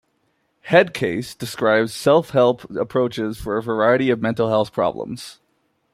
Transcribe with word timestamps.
"Head 0.61 0.95
Case" 0.95 1.35
describes 1.35 1.93
self-help 1.93 2.63
approaches 2.75 3.37
for 3.37 3.57
a 3.57 3.61
variety 3.61 4.09
of 4.09 4.19
mental 4.19 4.49
health 4.49 4.73
problems. 4.73 5.39